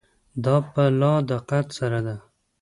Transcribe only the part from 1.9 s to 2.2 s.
ده.